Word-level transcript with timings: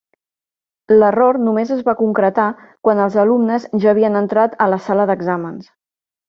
L'error 1.01 1.37
només 1.47 1.73
es 1.75 1.83
va 1.89 1.95
concretar 1.99 2.45
quan 2.87 3.03
els 3.05 3.19
alumnes 3.25 3.69
ja 3.85 3.93
havien 3.93 4.19
entrat 4.23 4.57
a 4.67 4.69
la 4.73 4.81
sala 4.89 5.07
d'exàmens. 5.13 5.71